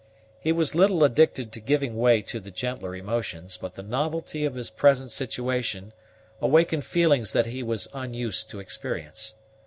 [0.39, 4.55] He was little addicted to giving way to the gentler emotions, but the novelty of
[4.55, 5.93] his present situation
[6.41, 9.35] awakened feelings that he was unused to experience.